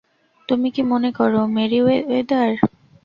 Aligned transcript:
তুমি 0.49 0.67
কি 0.75 0.81
মনে 0.83 1.09
করো, 1.11 1.41
মেরিওয়েদার? 1.55 2.51